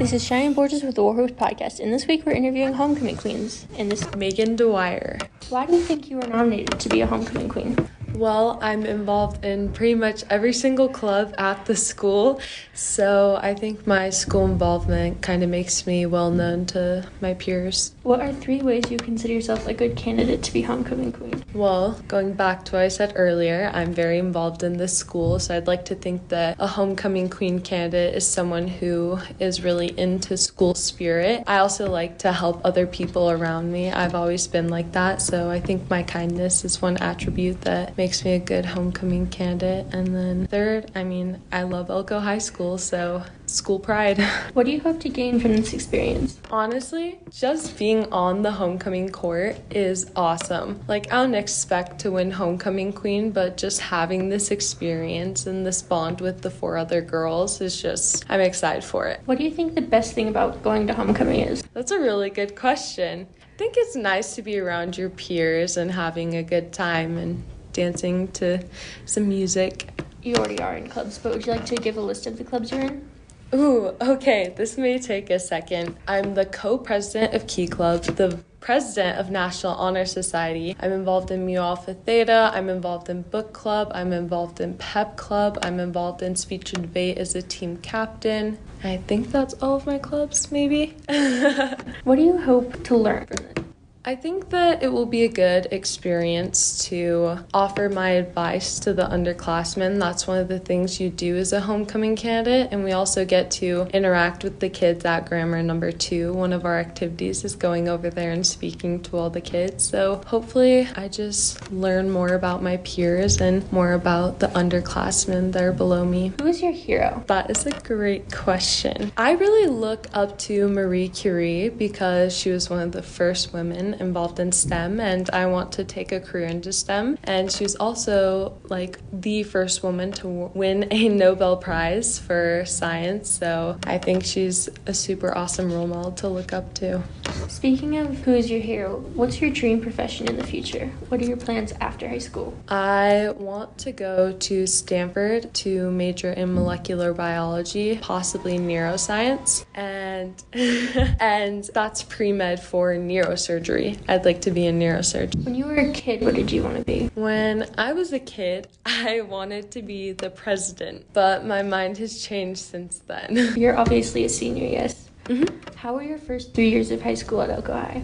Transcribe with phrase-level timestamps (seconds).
[0.00, 3.66] This is Cheyenne Borges with the Warhorse Podcast, and this week we're interviewing homecoming queens.
[3.76, 5.18] And this, is Megan Dwyer.
[5.50, 7.76] why do you think you were nominated to be a homecoming queen?
[8.14, 12.40] Well, I'm involved in pretty much every single club at the school,
[12.74, 17.94] so I think my school involvement kind of makes me well known to my peers.
[18.02, 21.44] What are three ways you consider yourself a good candidate to be homecoming queen?
[21.54, 25.56] Well, going back to what I said earlier, I'm very involved in this school, so
[25.56, 30.36] I'd like to think that a homecoming queen candidate is someone who is really into
[30.36, 31.44] school spirit.
[31.46, 33.90] I also like to help other people around me.
[33.90, 38.09] I've always been like that, so I think my kindness is one attribute that makes
[38.24, 39.86] me a good homecoming candidate.
[39.94, 44.18] And then third, I mean, I love Elko High School, so school pride.
[44.52, 46.38] What do you hope to gain from this experience?
[46.50, 50.80] Honestly, just being on the homecoming court is awesome.
[50.88, 55.82] Like, I don't expect to win homecoming queen, but just having this experience and this
[55.82, 59.20] bond with the four other girls is just, I'm excited for it.
[59.24, 61.62] What do you think the best thing about going to homecoming is?
[61.72, 63.28] That's a really good question.
[63.40, 67.44] I think it's nice to be around your peers and having a good time and
[67.72, 68.64] dancing to
[69.04, 69.88] some music.
[70.22, 72.44] You already are in clubs, but would you like to give a list of the
[72.44, 73.08] clubs you're in?
[73.52, 75.96] Ooh, okay, this may take a second.
[76.06, 80.76] I'm the co president of Key Club, the president of National Honor Society.
[80.78, 82.52] I'm involved in Mu Alpha Theta.
[82.54, 83.90] I'm involved in book club.
[83.92, 85.58] I'm involved in pep club.
[85.62, 88.58] I'm involved in speech and debate as a team captain.
[88.84, 90.96] I think that's all of my clubs, maybe.
[92.04, 93.59] What do you hope to learn from this?
[94.02, 99.02] I think that it will be a good experience to offer my advice to the
[99.02, 99.98] underclassmen.
[99.98, 102.68] That's one of the things you do as a homecoming candidate.
[102.72, 106.32] And we also get to interact with the kids at grammar number two.
[106.32, 109.84] One of our activities is going over there and speaking to all the kids.
[109.84, 115.62] So hopefully, I just learn more about my peers and more about the underclassmen that
[115.62, 116.32] are below me.
[116.40, 117.22] Who is your hero?
[117.26, 119.12] That is a great question.
[119.18, 123.89] I really look up to Marie Curie because she was one of the first women
[123.94, 127.18] involved in STEM and I want to take a career into STEM.
[127.24, 133.30] And she was also like the first woman to win a Nobel Prize for science.
[133.30, 137.02] So I think she's a super awesome role model to look up to.
[137.48, 140.86] Speaking of who is your hero, what's your dream profession in the future?
[141.08, 142.54] What are your plans after high school?
[142.68, 150.42] I want to go to Stanford to major in molecular biology, possibly neuroscience, and
[151.20, 153.79] and that's pre-med for neurosurgery.
[154.08, 155.44] I'd like to be a neurosurgeon.
[155.44, 157.10] When you were a kid, what did you want to be?
[157.14, 162.22] When I was a kid, I wanted to be the president, but my mind has
[162.22, 163.54] changed since then.
[163.56, 165.08] You're obviously a senior, yes.
[165.24, 165.76] Mm-hmm.
[165.76, 168.02] How were your first three years of high school at Elko High?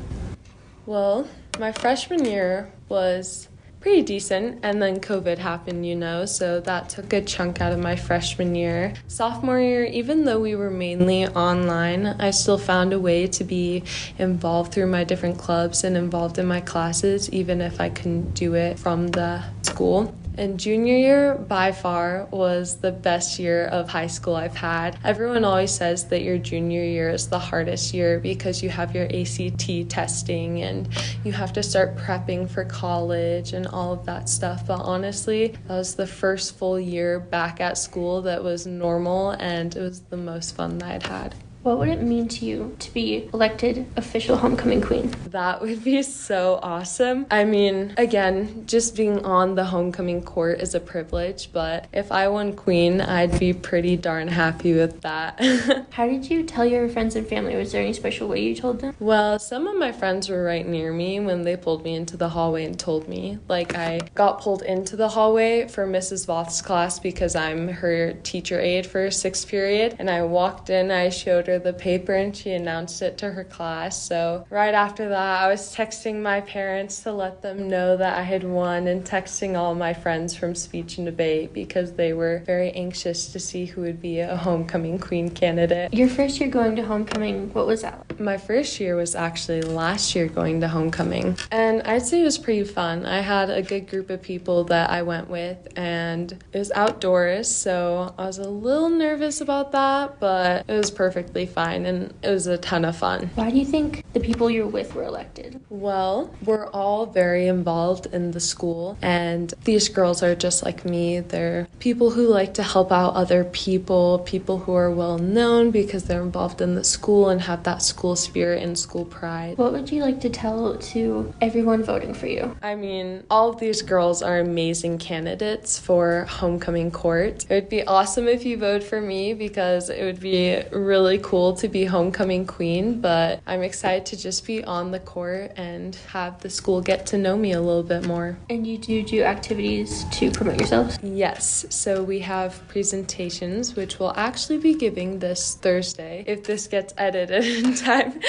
[0.86, 1.28] Well,
[1.58, 3.48] my freshman year was
[3.86, 7.78] pretty decent, and then COVID happened, you know, so that took a chunk out of
[7.78, 8.92] my freshman year.
[9.06, 13.84] Sophomore year, even though we were mainly online, I still found a way to be
[14.18, 18.54] involved through my different clubs and involved in my classes, even if I couldn't do
[18.54, 20.12] it from the school.
[20.38, 24.98] And junior year, by far, was the best year of high school I've had.
[25.02, 29.06] Everyone always says that your junior year is the hardest year because you have your
[29.06, 30.88] ACT testing and
[31.24, 34.66] you have to start prepping for college and all of that stuff.
[34.66, 39.74] But honestly, that was the first full year back at school that was normal and
[39.74, 41.34] it was the most fun that I'd had.
[41.66, 45.12] What would it mean to you to be elected official homecoming queen?
[45.30, 47.26] That would be so awesome.
[47.28, 52.28] I mean, again, just being on the homecoming court is a privilege, but if I
[52.28, 55.40] won queen, I'd be pretty darn happy with that.
[55.90, 57.56] How did you tell your friends and family?
[57.56, 58.94] Was there any special way you told them?
[59.00, 62.28] well, some of my friends were right near me when they pulled me into the
[62.28, 63.40] hallway and told me.
[63.48, 66.26] Like, I got pulled into the hallway for Mrs.
[66.26, 69.96] Voth's class because I'm her teacher aide for sixth period.
[69.98, 73.44] And I walked in, I showed her the paper, and she announced it to her
[73.44, 74.00] class.
[74.00, 78.22] So, right after that, I was texting my parents to let them know that I
[78.22, 82.70] had won and texting all my friends from speech and debate because they were very
[82.72, 85.92] anxious to see who would be a homecoming queen candidate.
[85.92, 87.98] Your first year going to homecoming, what was that?
[87.98, 88.20] like?
[88.20, 92.38] My first year was actually last year going to homecoming, and I'd say it was
[92.38, 93.06] pretty fun.
[93.06, 97.48] I had a good group of people that I went with, and it was outdoors,
[97.54, 100.90] so I was a little nervous about that, but it was
[101.36, 103.30] perfectly fine and it was a ton of fun.
[103.34, 105.60] Why do you think the people you're with were elected?
[105.68, 111.20] Well, we're all very involved in the school, and these girls are just like me.
[111.20, 116.04] They're people who like to help out other people, people who are well known because
[116.04, 119.58] they're involved in the school and have that school spirit and school pride.
[119.58, 122.56] What would you like to tell to everyone voting for you?
[122.62, 127.44] I mean, all of these girls are amazing candidates for homecoming court.
[127.50, 131.52] It would be awesome if you vote for me because it would be really cool
[131.52, 136.40] to be homecoming queen, but I'm excited to just be on the court and have
[136.40, 138.38] the school get to know me a little bit more.
[138.48, 141.00] And you do do activities to promote yourselves?
[141.02, 146.22] Yes, so we have presentations, which we'll actually be giving this Thursday.
[146.28, 148.20] If this gets edited in time,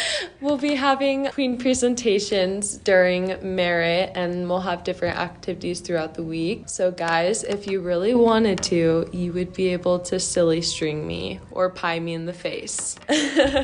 [0.41, 6.63] we'll be having queen presentations during merit and we'll have different activities throughout the week.
[6.65, 11.39] So, guys, if you really wanted to, you would be able to silly string me
[11.51, 12.86] or pie me in the face.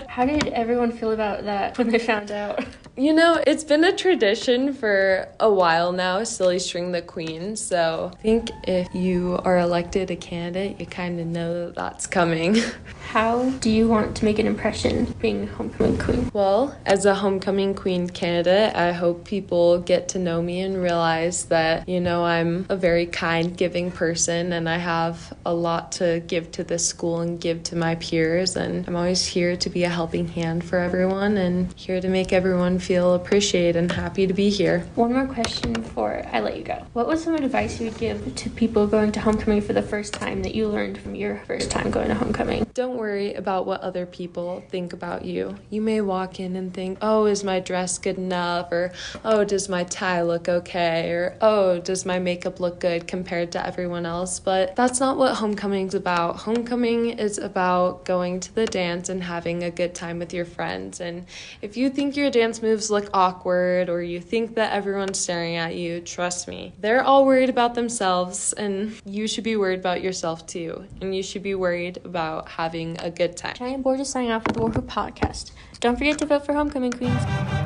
[0.08, 2.64] How did everyone feel about that when they found out?
[2.96, 7.56] You know, it's been a tradition for a while now, silly string the queen.
[7.56, 12.06] So I think if you are elected a candidate, you kind of know that that's
[12.06, 12.58] coming.
[13.08, 16.30] How do you want to make an impression being homecoming queen?
[16.34, 21.46] Well, as a homecoming queen candidate, I hope people get to know me and realize
[21.46, 26.22] that, you know, I'm a very kind, giving person and I have a lot to
[26.28, 28.56] give to this school and give to my peers.
[28.56, 32.34] And I'm always here to be a helping hand for everyone and here to make
[32.34, 34.86] everyone feel appreciated and happy to be here.
[34.96, 36.86] One more question before I let you go.
[36.94, 40.14] What was some advice you would give to people going to homecoming for the first
[40.14, 42.68] time that you learned from your first time going to homecoming?
[42.74, 45.56] Don't worry about what other people think about you.
[45.70, 48.72] You may walk in and think, oh, is my dress good enough?
[48.72, 48.92] Or,
[49.24, 51.12] oh, does my tie look okay?
[51.12, 54.40] Or, oh, does my makeup look good compared to everyone else?
[54.40, 56.38] But that's not what homecoming's about.
[56.38, 61.00] Homecoming is about going to the dance and having a good time with your friends.
[61.00, 61.26] And
[61.62, 65.58] if you think your dance moves moves look awkward or you think that everyone's staring
[65.58, 66.74] at you, trust me.
[66.80, 70.86] They're all worried about themselves, and you should be worried about yourself too.
[71.00, 73.54] And you should be worried about having a good time.
[73.56, 75.52] Cheyenne Borges is signing off with the Warhoop Podcast.
[75.82, 77.63] Don't forget to vote for Homecoming Queens.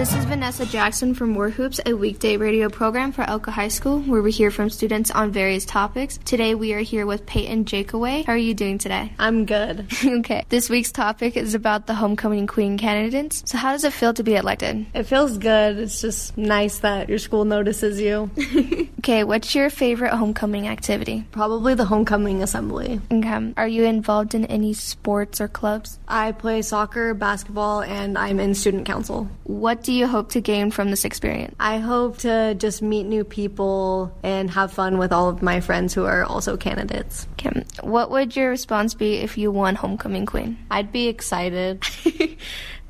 [0.00, 4.00] This is Vanessa Jackson from War Hoops, a weekday radio program for Elko High School,
[4.00, 6.18] where we hear from students on various topics.
[6.24, 8.24] Today we are here with Peyton Jakeaway.
[8.24, 9.12] How are you doing today?
[9.18, 9.86] I'm good.
[10.04, 10.46] okay.
[10.48, 13.42] This week's topic is about the homecoming queen candidates.
[13.44, 14.86] So how does it feel to be elected?
[14.94, 15.76] It feels good.
[15.76, 18.30] It's just nice that your school notices you.
[19.00, 21.26] okay, what's your favorite homecoming activity?
[21.30, 23.02] Probably the homecoming assembly.
[23.12, 23.52] Okay.
[23.58, 25.98] Are you involved in any sports or clubs?
[26.08, 29.28] I play soccer, basketball, and I'm in student council.
[29.44, 31.54] What do you hope to gain from this experience?
[31.60, 35.94] I hope to just meet new people and have fun with all of my friends
[35.94, 37.26] who are also candidates.
[37.32, 37.64] Okay.
[37.82, 40.58] What would your response be if you won homecoming queen?
[40.70, 41.84] I'd be excited.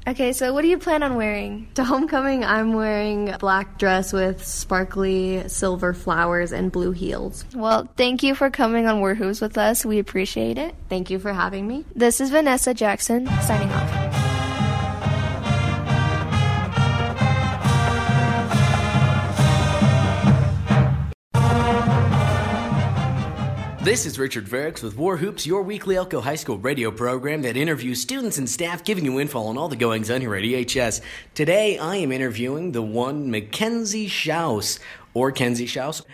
[0.07, 1.69] Okay, so what do you plan on wearing?
[1.75, 7.45] To homecoming, I'm wearing a black dress with sparkly silver flowers and blue heels.
[7.55, 9.85] Well, thank you for coming on War Hoops with us.
[9.85, 10.75] We appreciate it.
[10.89, 11.85] Thank you for having me.
[11.95, 14.30] This is Vanessa Jackson signing off.
[23.91, 27.57] This is Richard Verix with War Hoops, your weekly Elko High School radio program that
[27.57, 31.01] interviews students and staff giving you info on all the goings on here at EHS.
[31.35, 34.79] Today I am interviewing the one Mackenzie Schaus,
[35.13, 36.05] or Kenzie Schaus.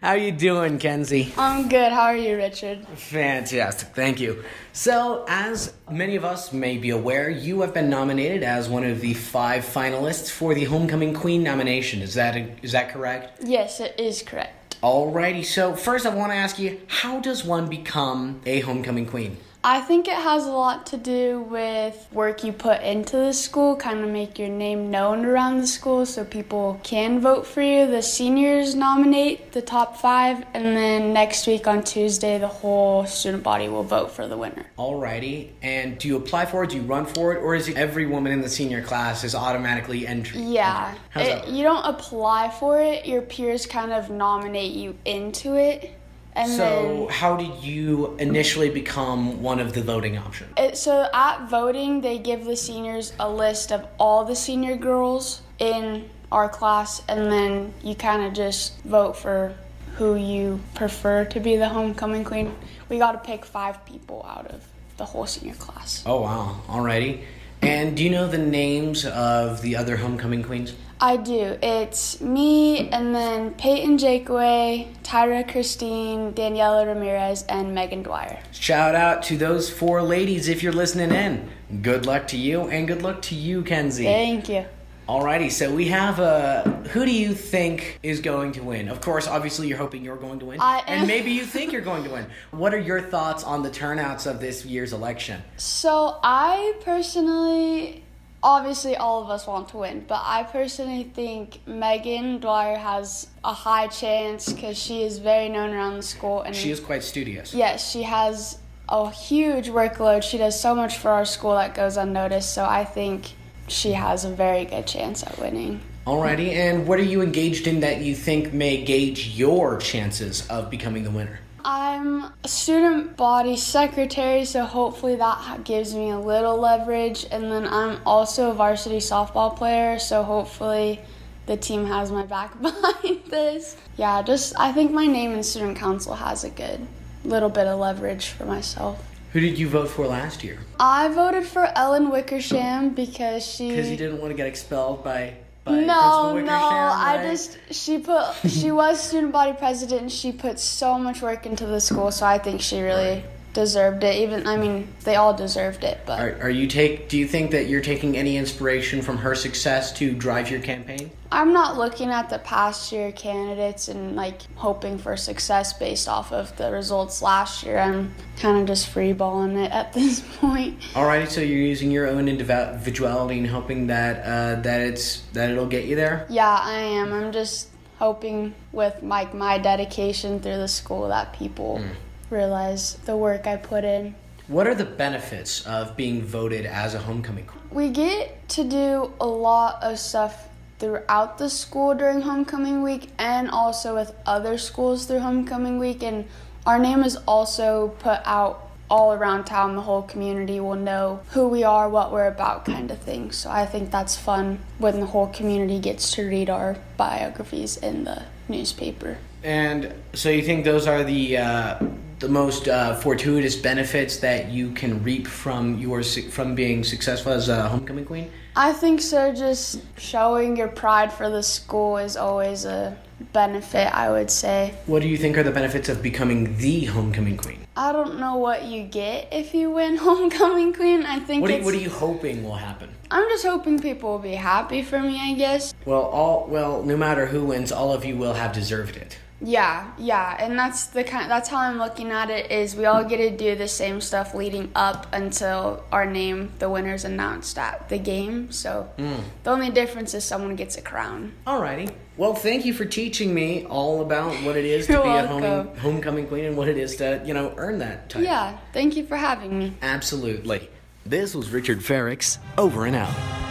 [0.00, 1.34] How are you doing, Kenzie?
[1.36, 1.92] I'm good.
[1.92, 2.88] How are you, Richard?
[2.96, 3.88] Fantastic.
[3.90, 4.42] Thank you.
[4.72, 9.02] So, as many of us may be aware, you have been nominated as one of
[9.02, 12.00] the five finalists for the Homecoming Queen nomination.
[12.00, 13.42] Is that is that correct?
[13.44, 14.57] Yes, it is correct.
[14.82, 19.36] Alrighty, so first I want to ask you, how does one become a homecoming queen?
[19.64, 23.74] I think it has a lot to do with work you put into the school,
[23.74, 27.88] kind of make your name known around the school so people can vote for you.
[27.88, 33.42] The seniors nominate the top five, and then next week on Tuesday, the whole student
[33.42, 34.64] body will vote for the winner.
[34.78, 36.70] Alrighty, and do you apply for it?
[36.70, 37.38] Do you run for it?
[37.38, 40.40] Or is it every woman in the senior class is automatically entry?
[40.40, 40.94] Yeah.
[41.16, 45.97] It, you don't apply for it, your peers kind of nominate you into it.
[46.38, 50.52] And so, then, how did you initially become one of the voting options?
[50.56, 55.42] It, so, at voting, they give the seniors a list of all the senior girls
[55.58, 59.52] in our class, and then you kind of just vote for
[59.96, 62.54] who you prefer to be the homecoming queen.
[62.88, 64.64] We got to pick five people out of
[64.96, 66.04] the whole senior class.
[66.06, 66.60] Oh, wow.
[66.68, 67.24] Alrighty.
[67.62, 70.74] And do you know the names of the other homecoming queens?
[71.00, 71.56] I do.
[71.62, 78.40] It's me and then Peyton Jakeaway, Tyra Christine, Daniela Ramirez, and Megan Dwyer.
[78.52, 81.82] Shout out to those four ladies if you're listening in.
[81.82, 84.04] Good luck to you and good luck to you, Kenzie.
[84.04, 84.64] Thank you.
[85.08, 86.82] Alrighty, so we have a.
[86.92, 88.90] Who do you think is going to win?
[88.90, 91.80] Of course, obviously, you're hoping you're going to win, I, and maybe you think you're
[91.80, 92.26] going to win.
[92.50, 95.42] What are your thoughts on the turnouts of this year's election?
[95.56, 98.04] So I personally
[98.42, 103.52] obviously all of us want to win, but I personally think Megan Dwyer has a
[103.52, 107.52] high chance because she is very known around the school and She is quite studious.
[107.54, 110.22] yes, she has a huge workload.
[110.22, 112.54] She does so much for our school that goes unnoticed.
[112.54, 113.32] So I think
[113.68, 115.80] she has a very good chance at winning.
[116.06, 120.70] Alrighty, and what are you engaged in that you think may gauge your chances of
[120.70, 121.38] becoming the winner?
[121.64, 127.26] I'm a student body secretary, so hopefully that gives me a little leverage.
[127.30, 131.00] And then I'm also a varsity softball player, so hopefully
[131.44, 133.76] the team has my back behind this.
[133.96, 136.86] Yeah, just I think my name in student council has a good
[137.24, 139.04] little bit of leverage for myself.
[139.32, 140.58] Who did you vote for last year?
[140.80, 143.70] I voted for Ellen Wickersham because she.
[143.70, 148.34] Because you didn't want to get expelled by, by No, no, I just she put
[148.48, 152.24] she was student body president and she put so much work into the school, so
[152.24, 153.22] I think she really
[153.58, 154.14] deserved it.
[154.14, 157.08] Even I mean, they all deserved it, but Are, are you take?
[157.08, 161.10] Do you think that you're taking any inspiration from her success to drive your campaign?
[161.32, 166.32] I'm not looking at the past year candidates and like hoping for success based off
[166.32, 167.78] of the results last year.
[167.78, 170.78] I'm kind of just freeballing it at this point.
[170.94, 175.66] Alrighty, so you're using your own individuality and hoping that uh, that it's that it'll
[175.66, 176.26] get you there.
[176.30, 177.12] Yeah, I am.
[177.12, 181.82] I'm just hoping with like my dedication through the school that people
[182.30, 184.14] realize the work I put in.
[184.48, 187.62] What are the benefits of being voted as a homecoming queen?
[187.70, 193.50] We get to do a lot of stuff throughout the school during homecoming week and
[193.50, 196.24] also with other schools through homecoming week and
[196.66, 201.48] our name is also put out all around town the whole community will know who
[201.48, 205.06] we are what we're about kind of thing so i think that's fun when the
[205.06, 210.86] whole community gets to read our biographies in the newspaper And so you think those
[210.86, 211.78] are the uh,
[212.18, 217.48] the most uh, fortuitous benefits that you can reap from your from being successful as
[217.48, 218.30] a homecoming queen?
[218.56, 219.32] I think so.
[219.32, 222.96] Just showing your pride for the school is always a
[223.32, 224.74] benefit, I would say.
[224.86, 227.66] What do you think are the benefits of becoming the homecoming queen?
[227.76, 231.04] I don't know what you get if you win homecoming queen.
[231.04, 232.90] I think What are, you, what are you hoping will happen?
[233.10, 235.18] I'm just hoping people will be happy for me.
[235.20, 235.74] I guess.
[235.84, 239.17] Well, all well, no matter who wins, all of you will have deserved it.
[239.40, 241.30] Yeah, yeah, and that's the kind.
[241.30, 242.50] That's how I'm looking at it.
[242.50, 246.68] Is we all get to do the same stuff leading up until our name, the
[246.68, 248.50] winners, announced at the game.
[248.50, 249.20] So mm.
[249.44, 251.34] the only difference is someone gets a crown.
[251.46, 251.92] Alrighty.
[252.16, 255.26] Well, thank you for teaching me all about what it is to You're be a
[255.26, 258.26] home, homecoming queen and what it is to, you know, earn that title.
[258.26, 259.74] Yeah, thank you for having me.
[259.82, 260.68] Absolutely.
[261.06, 263.47] This was Richard Ferrix, over and out.